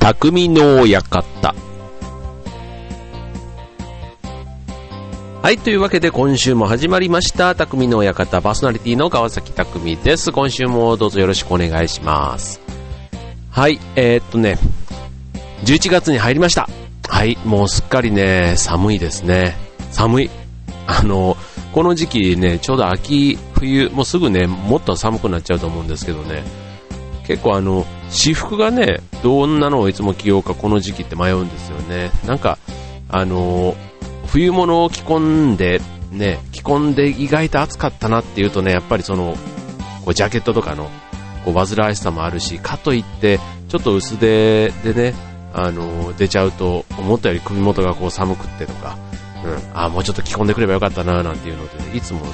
[0.00, 1.54] 匠の館。
[5.42, 10.32] はい、というわけで今週も始まりました、匠の館パーソナリティの川崎匠です。
[10.32, 12.62] 今週もどうぞよろしくお願いします。
[13.50, 14.56] はい、えー、っとね、
[15.66, 16.66] 11月に入りました。
[17.06, 19.54] はい、もうすっかりね、寒いですね。
[19.90, 20.30] 寒い。
[20.86, 21.36] あの、
[21.72, 26.42] この時期ね、ちょうど秋、冬、もうすぐね、もっと寒くなっちゃうと思うんですけどね、
[27.26, 32.10] 結構あの、私服がね、どんなのをいつも着ようかこの時期って迷うんですよね。
[32.26, 32.58] なんか、
[33.08, 33.76] あの、
[34.26, 39.36] 冬物を着込んで、ね、着込んで意外と暑かったなっていうとね、やっぱりその、
[40.04, 40.90] こうジャケットとかの、
[41.44, 45.14] こう煩わしさもあるし、かといって、ちょっと薄手でね、
[45.52, 48.98] あの、出ちゃうと、思ったより首元がこう寒くってとか、
[49.44, 52.26] うん、あもうちょっと着込んでくればよかったななんていうので、ね、いつもね、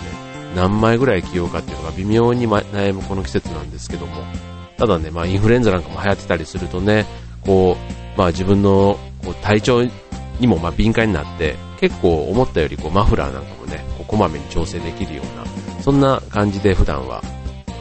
[0.55, 4.25] 何枚ぐらい着ようかっていうのが微妙に悩むこの季節なんですけども、
[4.79, 7.07] ただね、まあインフルエンザなんかも流行ってたりするとね、
[7.43, 7.77] こ
[8.17, 17.23] う、まあ自分のこう体調にもまあ敏感になって、結構思ったよりこうマフラーなんかもね、こうこまめに調整できるような、そんな感じで普段は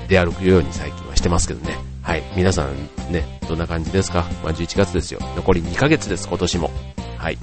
[0.08, 1.78] 出歩くように最近はしてますけどね。
[2.02, 2.24] はい。
[2.36, 2.76] 皆さん
[3.12, 4.26] ね、どんな感じですか？
[4.44, 5.20] まあ11月ですよ。
[5.36, 6.72] 残り2ヶ月です、今年も。
[7.18, 7.38] はい。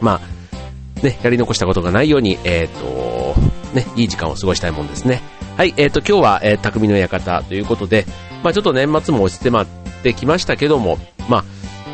[0.00, 3.34] まあ、ね、やり残したことがないように、えっ、と、
[3.74, 5.20] ね、いい時間を過ごしたいもんですね。
[5.56, 8.06] はい、えっ、と、今日は、えー、匠の館ということで、
[8.42, 9.66] まあちょっと年末も落ちてまっ
[10.02, 10.98] てきましたけども、
[11.28, 11.44] まあ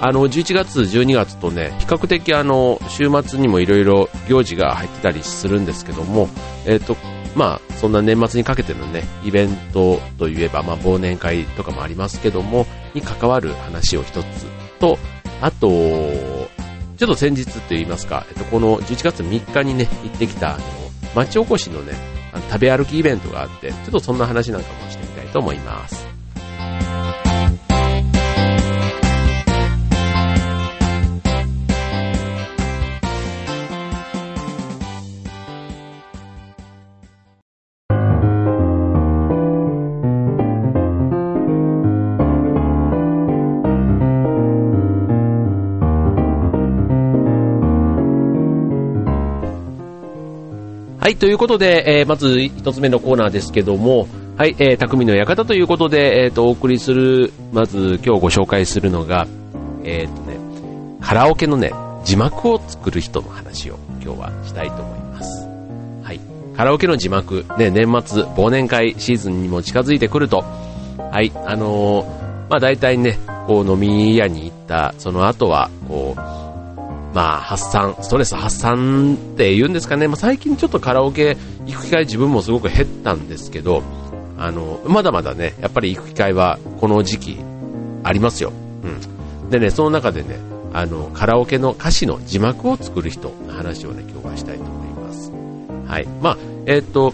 [0.00, 6.28] あの、11月、12月とね、比較的あの、週末にもいろいろ行事が入ってたりするんですけども、
[6.66, 6.96] えっ、と、
[7.34, 14.46] まあ、そんな年末にかけてのね、イベントといえば、まあ、忘年会とかもありますけども、に関わる話を一つ
[14.78, 14.98] と、
[15.40, 20.64] あと、ちょっと先日と言いますか、えっと、この11月3日にね、行ってきた、あの、
[21.14, 21.94] 町おこしのね、
[22.50, 26.07] 食べ歩きイベントがあって、ちょっとそんな話なんかもしてみたいと思います。
[51.00, 59.26] はい、ということで、えー、まず一つ目のコーナーですけども、はい、えー、匠の館ということで、えっ、ー、と、お送りする、まず今日ご紹介するのが、
[59.84, 60.36] えっ、とね、
[61.00, 61.72] カラオケのね、
[62.04, 65.46] 字幕を作る人の話を今日はしたいと思います。
[66.02, 66.20] はい、
[66.56, 70.44] カラオケの字幕、ね、年末、忘年会シーズンにも近づいてくると、
[71.10, 72.04] はい、あの
[72.48, 76.47] まあ大体ね、こう飲み屋に行った、その後は、こう、
[77.18, 80.06] まあ、発散、ストレス発散って言うんですかね。
[80.06, 81.36] まあ、最近ちょっとカラオケ
[81.66, 83.82] 行く機会自分もすごく減ったんですけど、
[84.38, 87.40] あの、まだまだね、やっぱり行く機会はこの時期
[88.04, 88.52] ありますよ。
[89.42, 89.50] うん。
[89.50, 90.38] でね、その中でね、
[90.72, 95.32] あの、カラオケの歌詞の字幕を作る人の話をね、今日はしたいと思います。
[95.88, 96.06] はい。
[96.22, 97.12] まあ、えー、と、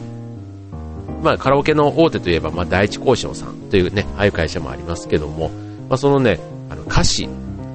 [1.23, 5.49] まあ、カラオケの大手といえば、まあ、第一交渉さんというね、ああいう会社もありますけども、
[5.89, 7.27] まあ、そのね、あの、歌詞、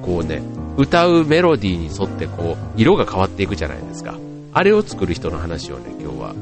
[0.02, 0.40] こうね、
[0.80, 4.18] 歌うメロディーに沿ってこう色が変わっていくじゃないですか。
[4.54, 6.34] あれを作る人の話をね今日は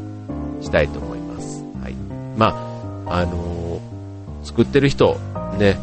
[0.60, 1.94] したいと思います、はい、
[2.37, 5.19] まああのー、作ってる人
[5.59, 5.76] ね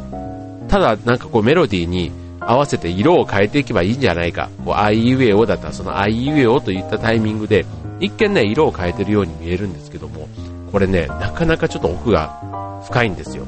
[0.69, 4.49] ただなんかこうメロディーに合わせて色を変えていけばいいんじゃないか。
[4.63, 7.66] こうあいうえおだったらそのあいうえおといったタイミングで
[7.99, 10.29] 一見ね色を変えてるように見えるんですけども
[10.72, 13.43] これねなかなかちょっと奥が深いんですよ。
[13.43, 13.47] う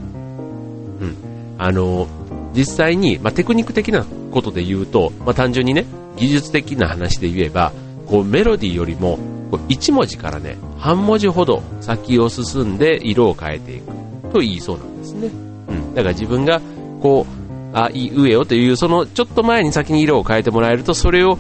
[1.06, 1.16] ん。
[1.58, 5.86] あのー実際に、まあ、テクニック的なことで言うと、まあ、単純にね、
[6.18, 7.72] 技術的な話で言えば、
[8.08, 9.18] こうメロディーよりも、
[9.52, 13.86] こう1文字からね、半文字ほど先を進んで色を変えていく
[14.34, 15.28] と言いそうなんですね。
[15.70, 15.94] うん。
[15.94, 16.62] だから自分が、
[17.02, 17.26] こ
[17.74, 21.38] う、あいうえおという、そのちょっと前に先に色を変えてもらえると、それを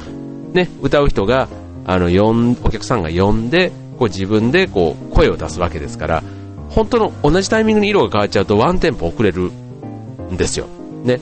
[0.53, 1.47] ね、歌う人が、
[1.85, 6.23] あの、ん、お客さんが呼んで、こう自分でこう声を出すわけですから、
[6.69, 9.51] 本当の同じタイミングに色が変わっちゃうとワンテンポ遅れる
[10.31, 10.67] んですよ。
[11.03, 11.19] ね。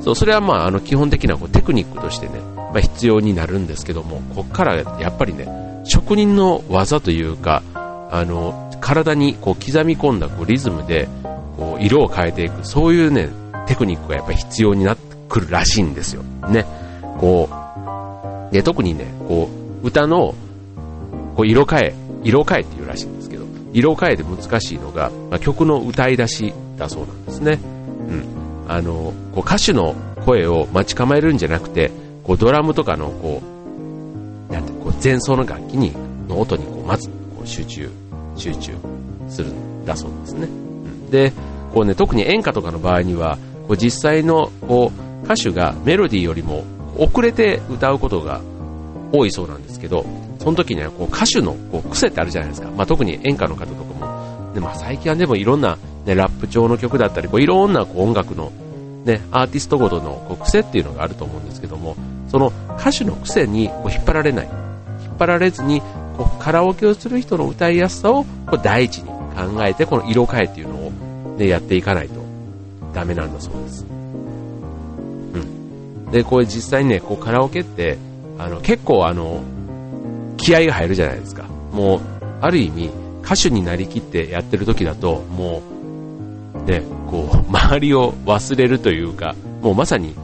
[0.00, 5.48] そう、それはまあ、あの、基本的なこうテクニックとしてね、まあ、必要になるんですけども、こっからやっぱりね、
[5.84, 7.62] 職人の技というか、
[8.10, 11.08] あの、体にこう刻み込んだこうリズムで、
[11.56, 13.30] こう、色を変えていく、そういうね、
[13.66, 16.22] テクニックがやっぱ必要になってくるらしいんですよ。
[16.48, 16.66] ね。
[17.18, 17.48] こ
[18.50, 19.48] う、で、特にね、こ
[19.82, 20.34] う、歌の、
[21.36, 27.58] こう、色変え、色変えっていうらしいんですけど、色変えで難しいのが、まあ、曲の歌い出しだそうなんですね。
[28.08, 28.43] うん。
[28.68, 29.94] あの、こう歌手の
[30.24, 31.90] 声を待ち構えるんじゃなくて、
[32.22, 33.42] こうドラムとかのこ
[34.48, 35.92] う、なんてこう前奏の楽器に、
[36.28, 37.90] の音にこうまずこう集中、
[38.36, 38.72] 集中
[39.28, 40.46] するんだそうですね。
[40.46, 41.32] うん、で、
[41.72, 46.64] こうね、特に演歌とかの場合には、こう実際のこう歌手がメロディーよりも
[46.98, 48.40] 遅れて歌うことが
[49.12, 50.04] 多いそうなんですけど、
[50.38, 52.70] その時にはこう歌手のこう癖ってあるじゃないですか。
[52.70, 54.52] まあ、特に演歌の方とかも。
[54.54, 58.52] でまあ、最近はでもいろんな、ね、ラップ調の曲だったり、こういろんなこう音楽の、
[59.04, 61.96] ね、アーティストごとのこう癖っていうのがあると思うんですけども、
[62.28, 64.46] その歌手の癖にこう引っ張られない。
[64.46, 65.80] 引っ張られずに、
[66.16, 70.90] こうカラオケをする人の歌いやすさをこう第一に考えて、この色変えっていうのを、
[71.38, 72.20] ね、やっていかないと
[72.92, 73.84] ダメなんだそうです。
[73.84, 76.10] うん。
[76.10, 77.98] で、これ実際にね、こうカラオケって、
[78.38, 79.42] あの、結構あの、
[80.36, 81.44] 気合が入るじゃないですか。
[81.72, 82.00] もう、
[82.40, 82.90] ある意味、
[83.24, 85.73] 歌手になりきってやってる時だと、もう、
[86.66, 90.14] ね、こう、周りを忘れるというか、もうまさに、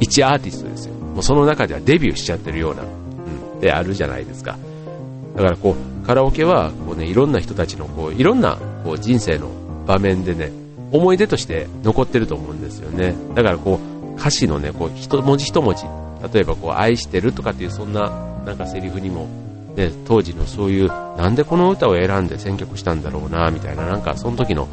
[0.00, 0.94] 一アーティストですよ。
[0.94, 4.56] もうその中ではデビューしちゃってるような、うん、であるじゃないですか。
[5.36, 9.50] だからこう、カラオケは、こうね、いろんな人たちの、こう、いろんな、こう、人生の
[9.86, 10.50] 場面でね、
[10.90, 13.14] 思い出として残ってると思うんですよね。
[13.34, 13.78] だからこ
[14.14, 15.84] う、歌詞のね、こう、一文字一文字、
[16.32, 18.10] 例えばこう、愛してるとかっていうそんな
[18.48, 19.28] なんかセリフにも、
[19.76, 24.66] ね、当時のそういう、なんでこの歌を選んで選曲したんだろうな、みたいな、なんかその時の、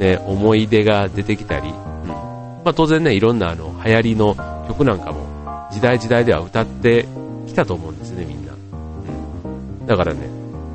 [0.00, 1.74] ね、思い出が出てきたり、うん。
[2.08, 4.34] まあ当然ね、いろんなあの、流行りの
[4.66, 7.06] 曲なんかも、時代時代では歌って
[7.46, 8.52] きたと思うんですね、みんな。
[8.52, 9.86] うん。
[9.86, 10.20] だからね、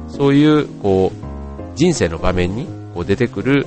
[0.07, 3.65] そういう、こう、人生の場面に、こう出てくる、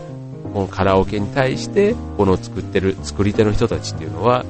[0.55, 4.45] このカラオケに対して、この作ってる、作り手の人たちっていうのは、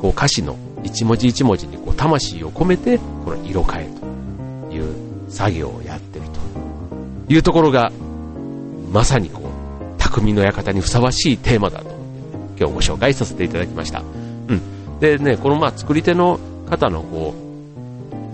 [0.00, 3.88] こう歌詞の一文字一文字にこう魂を込めて、この色変え
[4.70, 4.94] という
[5.28, 6.26] 作業をやってる
[7.28, 7.90] というところが、
[8.92, 9.61] まさにこう、
[10.12, 14.00] 匠の館にふさわしいテーマだと思って、ね、今日ご紹介させていただきました。
[14.00, 14.02] う
[14.54, 15.00] ん。
[15.00, 16.38] でね、このまあ作り手の
[16.68, 17.34] 方のこ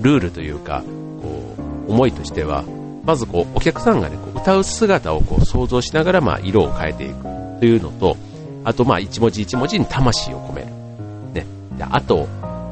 [0.01, 0.83] う、ルールというか、
[1.23, 1.55] こ
[1.87, 2.65] う、思いとしては、
[3.05, 7.23] まずこう、お客さんがね、こう歌う姿をこう想像しながら、まあ、色を変えていく
[7.61, 8.17] というのと、
[8.65, 10.67] あと、まあ、一文字一文字に魂を込める。
[11.33, 11.47] ね。
[11.79, 12.29] で、あと、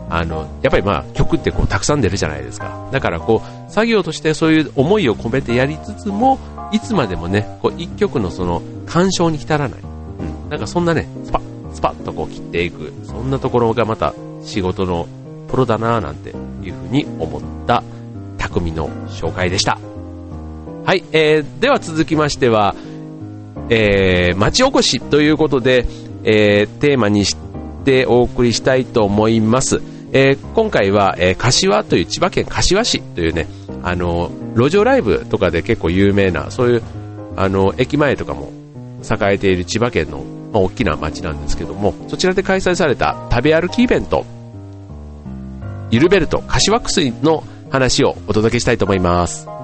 [0.08, 2.88] あの、やっぱりまあ曲ってこうたくさん出るじゃないですか。
[2.92, 6.38] だからこう作業としてそういう思いを込めてやりつつも、
[6.72, 9.80] いつまでもね、こう一曲のその鑑賞に浸らない。
[9.80, 10.50] うん。
[10.50, 12.92] なんかそんなね、スパッ、スパッとこう切っていく。
[13.04, 15.06] そんなところがまた仕事の
[15.48, 17.82] プロだなぁなんていうふうに思った
[18.38, 19.78] 匠の紹介でした。
[20.84, 22.76] はい、えー、では続きましては、
[23.70, 25.86] えー、町おこしということで、
[26.22, 27.36] えー、テーマにし
[27.84, 29.82] てお送りしたいと思います。
[30.18, 33.46] えー、今回は、えー、柏という千葉県柏市というね、
[33.82, 36.82] あの、路上ライブとかで結構有名な、そういう、
[37.36, 38.50] あの、駅前とかも
[39.02, 40.24] 栄えている千葉県の、
[40.54, 44.24] まあ、大きな街なんですけども、そちらで開催された食べ歩きイベント、
[45.90, 49.55] ゆるベルト柏薬の話をお届けしたいと思います。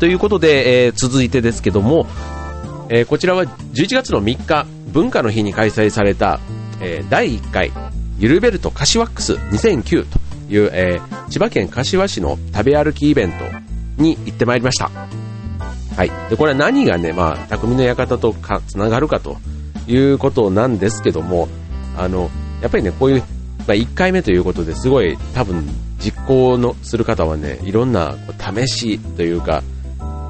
[0.00, 2.06] ということで、えー、続いてですけども、
[2.88, 6.40] えー、こちらは11月の3日、文化の日に開催された、
[6.80, 7.70] えー、第1回、
[8.18, 13.44] ゆるベルト柏ワックス2009という、えー、千葉県柏市の食べ歩きイベント
[14.02, 14.90] に行ってまいりました。
[15.96, 16.10] はい。
[16.30, 19.36] で、これは何がね、まあ、匠の館とか、つながるかと
[19.86, 21.46] いうことなんですけども、
[21.98, 22.30] あの、
[22.62, 23.24] やっぱりね、こういう、ま
[23.68, 29.62] あ、1回目ということですごい多分実行のする方はね、いろんな試しというか、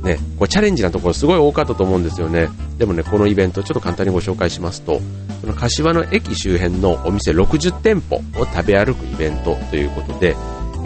[0.02, 2.48] ね、こうチャレンジなところすごい多かったと思うんですよね。
[2.78, 5.00] でもね、このイベントちょっと簡単にご紹介しますと、
[5.40, 10.36] その柏の駅周辺のお店60店舗を食べ歩くイベントということで、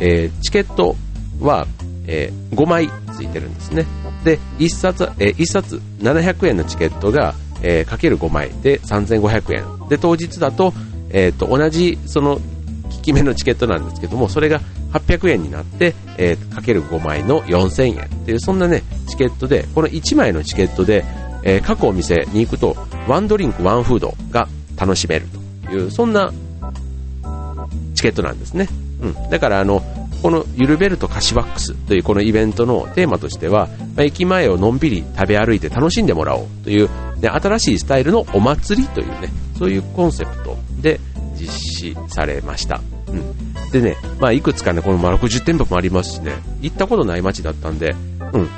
[0.00, 0.96] えー、チケット
[1.40, 1.66] は、
[2.06, 3.86] えー、5枚ついてるんですね。
[4.24, 9.88] で、1冊、えー、1冊700円のチケットが、えー、かける5枚で3500円。
[9.88, 10.72] で、当日だと、
[11.10, 12.40] えっ、と、同じ、その、効
[13.02, 14.60] き目のチケットなんですけども、それが
[14.94, 21.04] 800円になって、えー、かける5枚の4000円っていう、そんなね、チケットで、この1枚のチケットで、
[21.42, 22.76] えー、各お店に行くと、
[23.08, 25.26] ワンドリンク、ワンフードが楽しめる
[25.66, 26.32] という、そんな
[27.94, 28.68] チケットなんですね。
[29.00, 29.30] うん。
[29.30, 29.82] だから、あの、
[30.22, 36.88] このゆるベルトカシワックスというこのイベントのテーマとしては、まあ、駅前をのんびり食べ歩いて楽しんでもらおうという、
[37.20, 40.98] ね、新しいスタイルのお祭りというね、そういうコンセプトで
[41.38, 42.80] 実施されました。
[43.08, 43.43] うん。
[43.74, 47.96] でね、まあ、いくつかね、この60店舗もありますしね、行ったことない街だったんで、
[48.32, 48.48] うん、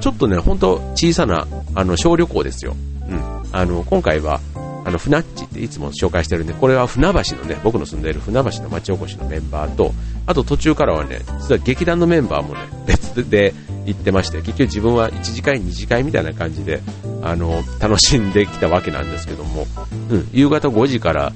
[0.00, 1.46] ちょっとね、ほんと小さな、
[1.76, 2.74] あの、小旅行ですよ。
[3.08, 3.42] うん。
[3.52, 4.40] あの、今回は、
[4.84, 9.92] あの、船っちっていつも紹介してるんで、これは船橋のね、僕の住んでいる船橋の町おこしのメンバーと、
[10.26, 13.54] あと途中からはね、実は劇団のメンバーもね、別で
[13.84, 16.80] 行ってまして、結局自分は1次会、2次会みたいな感じで、
[17.22, 19.64] あの、楽しんできたわけなんですけども、
[20.10, 21.32] うん、夕方5時から、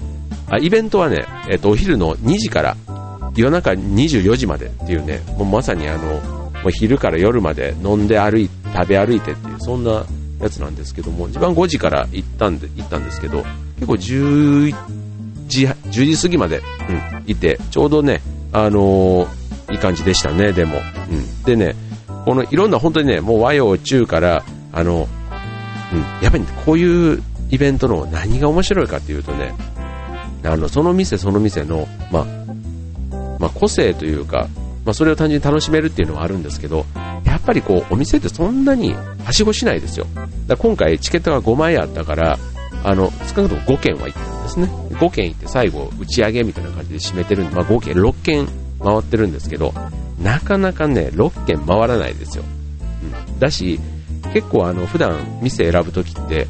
[0.51, 2.77] あ、イベントはね、えっ、と、お昼の2時から、
[3.37, 10.05] 夜中24時までっていうね、もうまさにあの、昼から夜まで飲んで歩い、食べ歩いてっていう、そんな
[10.41, 13.45] やつなんですけども、自分は5時から行ったんで、行ったんですけど、
[13.77, 14.75] 結構11
[15.47, 16.61] 時、10時過ぎまで、う
[16.93, 18.21] ん、いて、ちょうどね、
[18.53, 20.81] あのー、いい感じでしたね、でも。
[21.11, 21.43] うん。
[21.45, 21.75] でね、
[22.25, 25.09] このいろんな本当にね、もう和洋中から、あの、
[25.93, 29.55] うん、やっぱりこういうイベントの何が面白いかっていうとね、
[30.45, 32.27] あの、その店その店の、まあ、
[33.41, 34.49] まあ、個性というか、
[34.85, 36.87] まあ、それを単純に楽しめるっていうのはあるんですけど、
[37.25, 38.95] やっぱりこう、お店ってそんなに
[39.25, 40.07] はしごしないですよ。
[40.47, 42.39] だ今回チケットが5枚あったから、
[42.85, 44.67] あの、少なくとも5件は行ったんですね。
[44.93, 48.47] 5件行って最後、打ち上げみたいな感じで締めてるんで、まあ、合計6件
[48.83, 49.73] 回ってるんですけど、
[50.23, 52.45] なかなかね、6件回らないですよ。
[53.29, 53.39] うん。
[53.39, 53.81] だし、
[54.33, 56.47] 結構あの、普段店選ぶときって、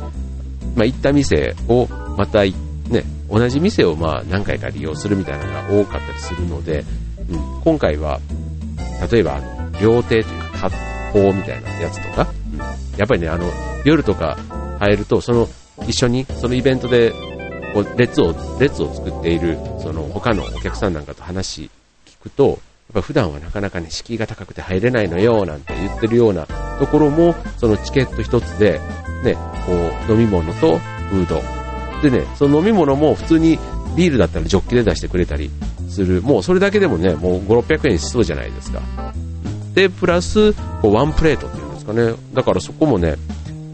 [0.74, 6.84] まあ、行った店をまた、ね、同じ店をまあ何回か利用するみたいなのが多かったりするので、
[7.28, 8.20] うん、今回は、
[9.10, 10.76] 例えばあの、料亭というか、割
[11.12, 12.58] 烹みたいなやつとか、うん、
[12.98, 13.50] やっぱりね、あの、
[13.84, 14.36] 夜とか
[14.78, 15.48] 入ると、その
[15.86, 17.12] 一緒にそのイベントで
[17.72, 21.70] こう列を列を作っているその他のお客さんなんかと話
[22.06, 22.58] 聞くとやっ
[22.94, 26.46] ぱ普段はなかなかね敷居が高くて入れないのよなんて言ってるような
[26.78, 28.80] ところもそのチケット一つで
[29.22, 29.72] ねこ
[30.08, 31.59] う飲み物とフード
[32.02, 33.58] でねその飲み物も普通に
[33.96, 35.50] ビールだったらジョッキで出してくれたり
[35.88, 36.22] する。
[36.22, 38.80] もうそれだけでもねもう5 600円しそうじゃないですか。
[39.74, 40.52] でプラス
[40.82, 42.14] こうワンプレートっていうんですかね。
[42.34, 43.16] だからそこもね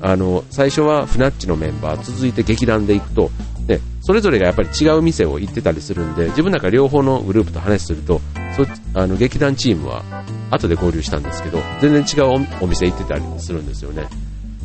[0.00, 3.30] あの最初はフナッチのメンバー続いて劇団で行くと、
[3.66, 8.20] ね、それぞれがやっぱり違う店を行ってたりするんで自分なんか両方のグループと話すると
[8.56, 10.02] そあの劇団チームは
[10.50, 14.06] 後で合流したんですけど全然違うお店行ってたりするんですよね。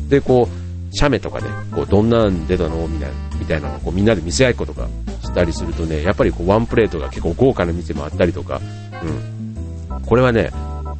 [0.08, 0.61] でこう
[0.92, 4.88] 写メとかねこうどんなん出たのみたいなみたいなのをこうみんなで見せ合いっことか
[5.22, 8.60] したりするとねやっぱりこうワンプレートが結構豪華な店もあったりとか、
[9.02, 10.50] うん、これはね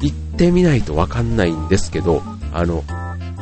[0.01, 2.21] 行ってみないとわかんないんですけど
[2.51, 2.83] あの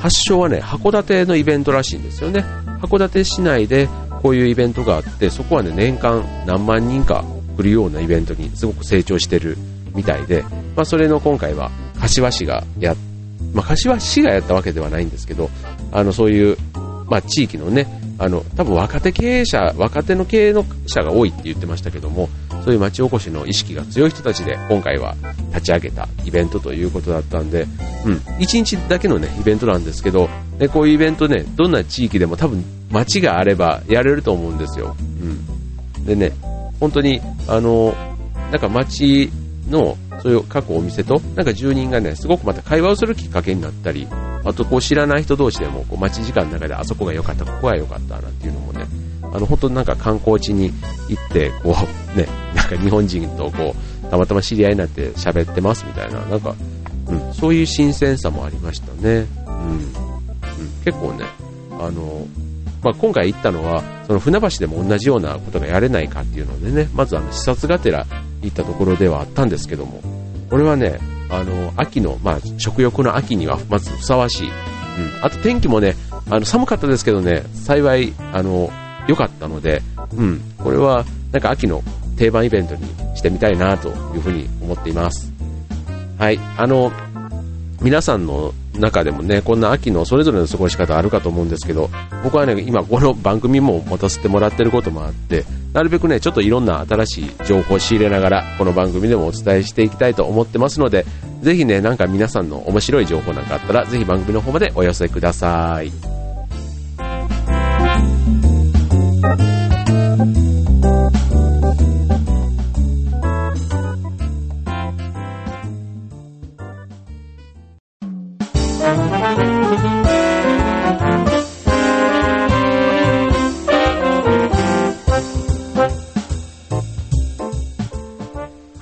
[0.01, 2.43] 発祥はね、函館のイベントらしいんですよね。
[2.81, 3.88] 函館市内で
[4.24, 7.24] こういうイベントがあって、そこはね、年間何万人か
[7.55, 9.60] 来るようなイベントにすごく成長してる
[9.93, 10.41] みたいで、
[10.75, 12.98] まあ、それの今回は柏市がやっ、
[13.53, 15.50] まあ、柏市がやったわけではないんですけど、
[15.91, 16.58] あの、そういう、
[17.08, 22.29] まあ、地域のね、あの、多分若手経営者、若手の経営の者が多いって言ってましたけども、
[22.63, 25.15] そういう町おこしの意識が強い人たちで今回は
[25.50, 27.65] 立ち上げたイベントということだったんで、
[28.05, 30.29] うん、1日だけのね、イベントなんですけど、
[30.60, 34.96] でこういうイベントね、どんな地域でも多分街があればやれると思うんですよ。
[35.98, 36.05] うん。
[36.05, 36.31] でね、
[36.79, 37.96] 本当に、あの、
[38.51, 39.31] なんか街
[39.70, 44.07] の、そういう各お店と、なんか住人がね、すごくまた会話をするきっかけになったり、
[44.43, 48.85] あとこう知らない人同士でも、こう待ち時間の中であそこが良かった、ここが良かったなんていうのもね、
[49.33, 50.71] あの、本当なんか観光地に
[51.07, 51.75] 行って、こ
[52.15, 56.55] う、ね、なんか日本人とこう、たまたま知り合いになって喋ってますみたいな、なんか、
[57.07, 59.25] うん、そういう新鮮さもありましたね。
[59.47, 59.71] うん。
[59.71, 59.89] うん、
[60.83, 61.25] 結構ね、
[61.79, 62.27] あの、
[62.83, 68.05] まあ、今回行ったのは、その船橋でも同じようなことがやれないかっていうのでね、まずあの視察がてら
[68.41, 70.01] 行ったところではあったんですけども、
[70.51, 74.48] これはね、あの、秋の、まあ、食欲の秋にはまずふさわしい。
[74.48, 74.53] うん。
[75.25, 75.96] あと天気もね、
[76.29, 78.70] あの、寒かったですけどね、幸い、あの、
[79.08, 79.81] 良かったので、
[80.15, 81.81] うん、これはなんか秋の
[82.17, 82.84] 定番イベントに
[83.15, 85.31] してみたいなというふうに思っています。
[86.17, 86.91] はい、あの、
[87.81, 91.89] 皆さんの中でもね、こんな秋のそれぞれの過ごし方あるかと思うんですけど、
[92.25, 101.05] 僕はね、今この番組も持たせてもらってることもあって、なるべくね、ちょっといろんな新しい情報を仕入れながら、この番組でもお伝えしていきたいと思ってますので、
[101.41, 106.20] ぜひね、なんか皆さんの面白い情報なんかあったら、ぜひ番組の方までお寄せください。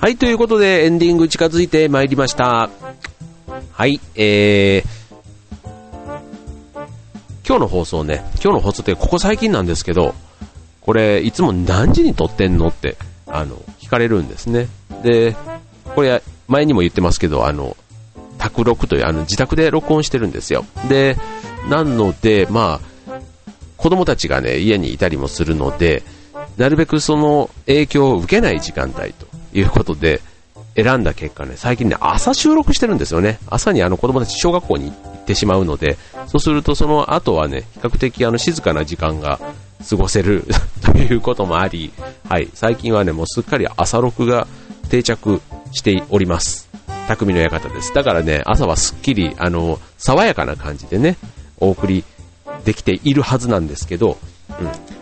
[0.00, 2.70] はい、ということでエンディング近づいてまいりました。
[3.70, 4.84] はい、えー、
[7.46, 10.14] 今日の放送ね、今日の放送ってここ最近なんですけど、
[10.80, 14.68] これいつも何時に撮ってんのって、あの、聞かれるんですね。
[15.02, 15.36] で、
[15.94, 17.76] これ前にも言ってますけど、あの、
[18.38, 20.64] 宅録というあの自宅で録音してるんですよ。
[20.88, 21.18] で、
[21.68, 23.20] なので、まあ、
[23.76, 26.02] 子供たちがね、家にいたりもするので、
[26.56, 30.20] なるべくその影響を受けない時間帯ということで、
[30.76, 33.38] 選んだ結果ね、最近ね、朝収録してるんですよね。
[33.48, 39.40] 朝にあの子供たち小学校に行ってしまうので、そうするとその後はね、比較的あの静かな時間が
[39.88, 40.44] 過ごせる
[40.82, 41.92] ということもあり、
[42.28, 44.46] はい、最近はね、もうすっかり朝録が
[44.88, 45.40] 定着
[45.72, 46.68] しております。
[47.08, 47.92] 匠の館です。
[47.92, 51.16] だからね、朝はすっきり、あの、爽やかな感じでね、
[51.58, 52.04] お送り
[52.64, 54.18] できているはずなんですけど、
[54.60, 54.99] うん。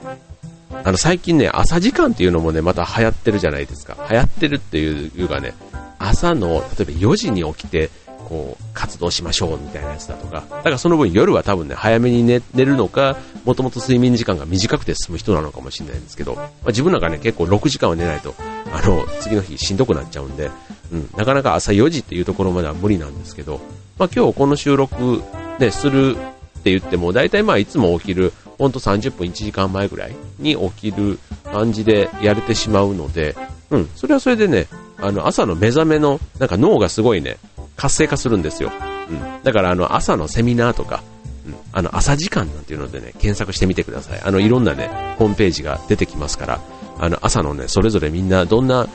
[0.85, 3.97] あの、最近ね、朝時間っていうのもね、また流行ってるじゃないですか。
[4.11, 5.55] 流行ってるっていうかね、
[5.99, 7.91] 朝の、例えば4時に起きて、
[8.29, 10.45] こう、活動しましょうみたいなやつだとか。
[10.51, 18.35] だからその分夜は多分ね、早めに寝寝るのか、もともと睡眠時間が短くて済む人なのかもしれないんですけど、まあ、自分なんかね、結構6時間は寝ないと、
[18.73, 20.51] あの、次の日しんどくなっちゃうんで、
[20.93, 23.61] うん、なかなか朝4時っていうところまでは無理なんですけど、
[23.99, 25.23] まあ今日この収録
[25.59, 33.37] ね、するって言っても、大体まあいつも起きる、ほんと30分1時間前ぐらいに起きる感じでやれてしまうので、
[33.71, 34.67] うん、それはそれでね、
[34.99, 37.39] あの朝の目覚めの、なんか脳がすごいね、
[37.77, 38.73] 活性化するんですよ。
[39.11, 39.43] うん。
[39.43, 41.03] だからあの朝のセミナーとか、
[41.47, 44.21] うん、あの朝時間なんていうのでね、検索してみてください。
[44.21, 44.89] あのいろんなね、
[45.19, 46.61] ホームページが出てきますから、
[46.99, 48.89] あの朝のね、それぞれみんなどんな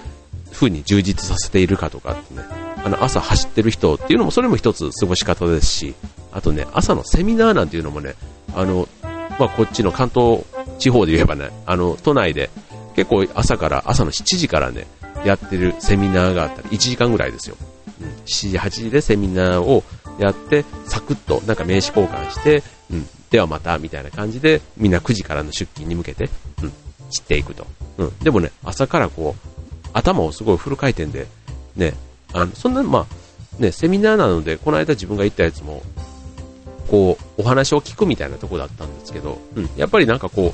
[0.52, 2.42] 風に充実させているかとかってね、
[2.84, 5.96] あの朝走ってる人っていうのもそれも一つ過ごし方ですし、
[6.34, 8.16] あとね、朝のセミナーなんていうのもね、
[8.56, 8.90] あの、
[9.40, 10.44] まあ、こっちの関東
[10.80, 12.50] 地方で言えばね、あの、都内で
[12.96, 14.88] 結構朝から、朝の7時からね、
[15.26, 17.56] やってるセミナーがあったり、1時間ぐらいですよ。
[18.02, 19.84] うん、7時、8時でセミナーを
[20.20, 26.30] やって、サクッとなんか名刺交換して、うん、ではまた、みたいな感じで、みんな9時からの出勤に向けて、
[26.62, 26.74] うん、
[27.10, 27.66] 散っていくと。
[27.98, 31.28] うん、でもね、朝からこう、頭をすごいフル回転で、
[31.76, 31.94] ね、
[32.34, 35.84] あの、そんな、まあ、ね、セミナーなので、この間自分が行ったやつも、
[36.90, 40.54] こう、お話を聞くみたいなとこだったんですけど、うん、やっぱりなんかこ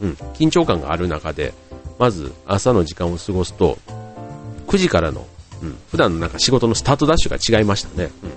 [0.00, 1.52] う、うん、緊張感がある中で、
[1.98, 3.78] まず朝の時間を過ごすと、
[4.66, 5.26] 9時からの、
[5.62, 8.10] うん、普段のなんか仕事のスタートダッシュが違いましたね。
[8.22, 8.30] うん。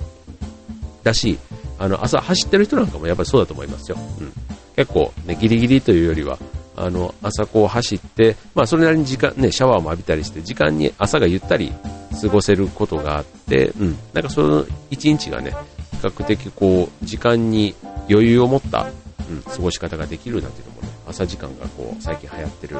[1.03, 1.37] だし、
[1.77, 3.97] あの、朝走ってる人なんかもやっぱりそうだと思いますよ。
[4.19, 4.33] うん。
[4.75, 6.37] 結構ね、ギリギリというよりは、
[6.75, 11.73] あの、朝こう走って、まあそれなりに時間、ね、シャワーも浴びたりして、時間に朝がゆったり
[12.21, 17.75] 過ごせることがあって、うん、なんかその一日がね、比較的こう、時間に
[18.09, 18.87] 余裕を持った、
[19.29, 22.77] うん、過ごし方ができるなんていうのもね、朝時間がこう、最近流行ってる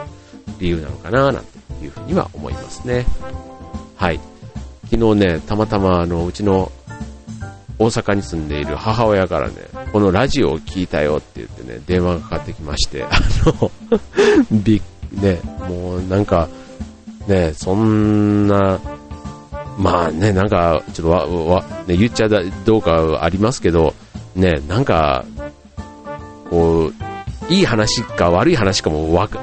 [0.59, 3.05] 理由なのかな、なんていうふうには思いますね。
[3.95, 4.19] はい。
[4.89, 6.71] 昨日ね、たまたまあの、うちの
[7.77, 9.55] 大阪に住んでいる母親からね、
[9.93, 13.09] このラジオを聞いたよって言ってね、電話がかかってきまして、 あ
[13.45, 13.71] の、
[14.51, 16.49] びね、もうなんか、
[17.27, 18.79] ね、そんな、
[19.79, 23.95] まあね、なんか、ちょっとわ、わ、ね、言っちゃだどうかありますけど、
[24.35, 25.23] ね、なんか、
[26.49, 26.91] こ
[27.49, 29.41] う、いい話か悪い話かもわか、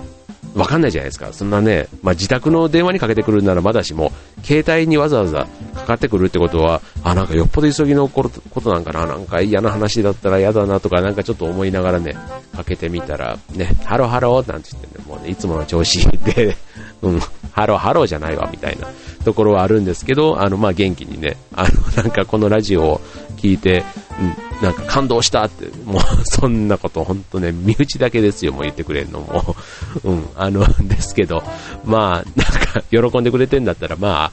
[0.54, 1.32] わかんないじゃないですか。
[1.32, 12.14] そんなね、まあ、自宅の電話にかけてくるならまだしも、携帯にわざわざかかってくるってことは、あ、なんかよっぽど急ぎのことなんかな、なんか嫌な話だったら嫌だなとか、なんかちょっと思いながらね、
[12.54, 16.56] かけてみたら、ね、ハロハローなんて言ってね、もうね、いつもの調子で、
[17.02, 17.20] うん、
[17.52, 18.88] ハロハローじゃないわ、みたいな
[19.26, 23.00] ところはあるんですけど、あの、まあ、元気にね、あの、なんかこのラジオを
[23.36, 23.84] 聞いて、
[24.20, 29.56] うん、なんか感動したって、もう そんなこと本当ね、身内だけですよ、もう言ってくれるのも。
[30.04, 31.42] うん、あの、ですけど、
[31.84, 34.32] まあ、なんか喜んでくれてんだったら、まあ、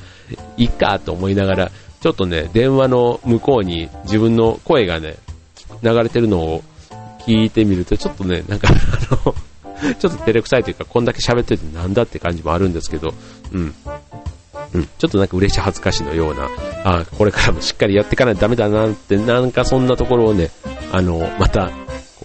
[0.57, 5.15] いっかと思いながら、ちょっとね、電話の向こうに自分の声がね、
[5.81, 6.63] 流れてるのを
[7.25, 9.33] 聞いてみると、ちょっとね、なんかあの、
[9.95, 13.13] ちょっと照れくさいというか、こんだけ喋っててなんだって感じもあるんですけど、
[13.51, 13.73] うん。
[14.73, 16.49] うん、ちょっとなんか嬉し恥ずかしのような、
[16.83, 20.49] あこれからもしっかりやっていかないとダメだなって、なんかそんなところをね、
[20.91, 21.71] あの、また、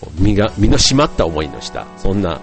[0.00, 2.40] こう身が、身の締まった思いのした、そんな、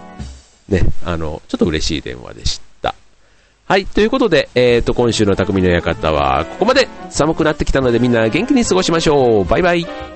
[0.70, 2.96] ね、あの、ちょっと嬉しい電話でした。
[3.68, 9.46] はい、ということで、えっ、ー、と、今週の匠の館はここまで寒くなってきたのでみんな元気に過ごしましょう。
[9.46, 10.15] バイバイ。